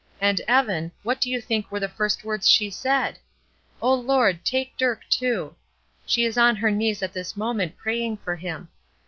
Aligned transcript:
And 0.19 0.41
Evan, 0.47 0.91
what 1.03 1.21
do 1.21 1.29
you 1.29 1.39
think 1.39 1.71
were 1.71 1.79
the 1.79 1.87
first 1.87 2.23
words 2.23 2.49
she 2.49 2.71
said? 2.71 3.19
'O 3.83 3.93
Lord, 3.93 4.43
take 4.43 4.75
Dirk, 4.75 5.07
too!' 5.11 5.55
She 6.07 6.25
is 6.25 6.39
on 6.39 6.55
her 6.55 6.71
knees 6.71 7.03
at 7.03 7.13
this 7.13 7.37
moment 7.37 7.77
praying 7.77 8.17
for 8.17 8.35
him. 8.35 8.69